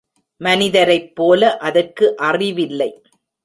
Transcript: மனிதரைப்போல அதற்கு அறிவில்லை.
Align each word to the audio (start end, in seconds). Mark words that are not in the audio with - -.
மனிதரைப்போல 0.41 1.57
அதற்கு 1.59 2.17
அறிவில்லை. 2.17 2.91